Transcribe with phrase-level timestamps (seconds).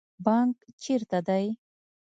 [0.25, 1.47] بانک چیرته دی؟